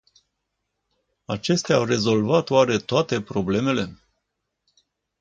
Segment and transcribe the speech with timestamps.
[1.25, 3.99] Acestea au rezolvat oare toate problemele?